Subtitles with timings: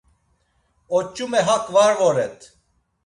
[0.97, 2.37] Oç̌ume hak var voret.